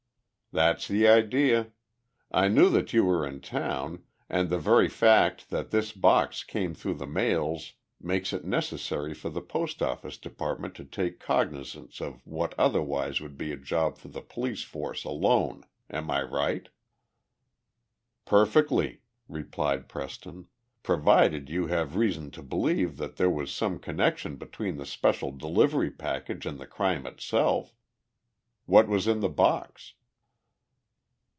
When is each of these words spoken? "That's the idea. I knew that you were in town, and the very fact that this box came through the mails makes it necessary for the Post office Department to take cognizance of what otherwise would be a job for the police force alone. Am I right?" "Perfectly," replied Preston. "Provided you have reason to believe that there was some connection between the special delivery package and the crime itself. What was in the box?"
"That's 0.53 0.85
the 0.89 1.07
idea. 1.07 1.71
I 2.29 2.49
knew 2.49 2.69
that 2.71 2.91
you 2.91 3.05
were 3.05 3.25
in 3.25 3.39
town, 3.39 4.03
and 4.27 4.49
the 4.49 4.59
very 4.59 4.89
fact 4.89 5.49
that 5.49 5.71
this 5.71 5.93
box 5.93 6.43
came 6.43 6.73
through 6.73 6.95
the 6.95 7.07
mails 7.07 7.75
makes 8.01 8.33
it 8.33 8.43
necessary 8.43 9.13
for 9.13 9.29
the 9.29 9.39
Post 9.41 9.81
office 9.81 10.17
Department 10.17 10.75
to 10.75 10.83
take 10.83 11.21
cognizance 11.21 12.01
of 12.01 12.27
what 12.27 12.53
otherwise 12.57 13.21
would 13.21 13.37
be 13.37 13.53
a 13.53 13.55
job 13.55 13.97
for 13.97 14.09
the 14.09 14.19
police 14.21 14.61
force 14.63 15.05
alone. 15.05 15.63
Am 15.89 16.11
I 16.11 16.21
right?" 16.21 16.67
"Perfectly," 18.25 19.03
replied 19.29 19.87
Preston. 19.87 20.47
"Provided 20.83 21.49
you 21.49 21.67
have 21.67 21.95
reason 21.95 22.29
to 22.31 22.43
believe 22.43 22.97
that 22.97 23.15
there 23.15 23.29
was 23.31 23.53
some 23.53 23.79
connection 23.79 24.35
between 24.35 24.75
the 24.75 24.85
special 24.85 25.31
delivery 25.31 25.91
package 25.91 26.45
and 26.45 26.59
the 26.59 26.67
crime 26.67 27.07
itself. 27.07 27.73
What 28.65 28.89
was 28.89 29.07
in 29.07 29.21
the 29.21 29.29
box?" 29.29 29.93